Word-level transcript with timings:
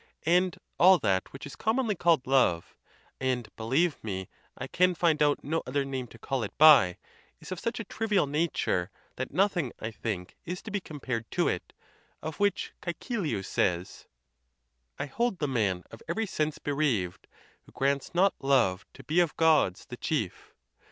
And 0.25 0.57
all 0.79 0.97
that 0.97 1.31
which 1.31 1.45
is 1.45 1.55
commonly 1.55 1.93
called 1.93 2.25
love 2.25 2.75
(and, 3.19 3.47
believe 3.55 4.03
me, 4.03 4.29
I 4.57 4.65
can 4.65 4.95
find 4.95 5.21
out 5.21 5.43
no 5.43 5.61
other 5.67 5.85
name 5.85 6.07
to 6.07 6.17
call 6.17 6.41
it 6.41 6.57
by) 6.57 6.97
is 7.39 7.51
of 7.51 7.59
such 7.59 7.79
a 7.79 7.83
trivial 7.83 8.25
nature 8.25 8.89
that 9.17 9.29
nothing, 9.31 9.71
I 9.79 9.91
think, 9.91 10.35
is 10.43 10.63
to 10.63 10.71
be 10.71 10.81
compared 10.81 11.29
to 11.33 11.47
it: 11.47 11.71
of 12.19 12.39
which 12.39 12.73
Ceecilius 12.83 13.47
says, 13.47 14.07
I 14.97 15.05
hold 15.05 15.37
the 15.37 15.47
man 15.47 15.83
of 15.91 16.01
every 16.07 16.25
sense 16.25 16.57
bereaved 16.57 17.27
Who 17.67 17.71
grants 17.71 18.15
not 18.15 18.33
Love 18.39 18.87
to 18.95 19.03
be 19.03 19.19
of 19.19 19.37
Gods 19.37 19.85
the 19.85 19.97
chief: 19.97 20.13
ON 20.13 20.25
OTHER 20.25 20.31
PERTURBATIONS 20.31 20.55
OF 20.55 20.57
THE 20.57 20.63
MIND. 20.63 20.77